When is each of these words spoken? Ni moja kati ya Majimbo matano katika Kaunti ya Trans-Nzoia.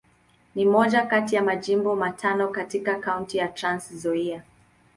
Ni 0.55 0.65
moja 0.65 1.05
kati 1.05 1.35
ya 1.35 1.43
Majimbo 1.43 1.95
matano 1.95 2.47
katika 2.47 2.95
Kaunti 2.95 3.37
ya 3.37 3.47
Trans-Nzoia. 3.47 4.43